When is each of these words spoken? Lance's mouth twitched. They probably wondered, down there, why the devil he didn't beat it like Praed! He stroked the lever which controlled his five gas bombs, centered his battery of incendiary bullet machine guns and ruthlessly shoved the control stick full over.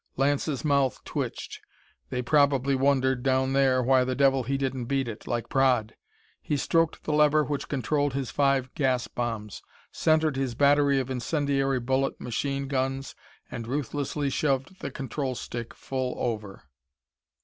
Lance's 0.17 0.65
mouth 0.65 0.99
twitched. 1.03 1.59
They 2.09 2.23
probably 2.23 2.73
wondered, 2.73 3.21
down 3.21 3.53
there, 3.53 3.83
why 3.83 4.03
the 4.03 4.15
devil 4.15 4.41
he 4.41 4.57
didn't 4.57 4.85
beat 4.85 5.07
it 5.07 5.27
like 5.27 5.47
Praed! 5.47 5.95
He 6.41 6.57
stroked 6.57 7.03
the 7.03 7.13
lever 7.13 7.43
which 7.43 7.69
controlled 7.69 8.15
his 8.15 8.31
five 8.31 8.73
gas 8.73 9.07
bombs, 9.07 9.61
centered 9.91 10.37
his 10.37 10.55
battery 10.55 10.99
of 10.99 11.11
incendiary 11.11 11.79
bullet 11.79 12.19
machine 12.19 12.67
guns 12.67 13.13
and 13.51 13.67
ruthlessly 13.67 14.31
shoved 14.31 14.79
the 14.79 14.89
control 14.89 15.35
stick 15.35 15.71
full 15.75 16.15
over. 16.17 16.63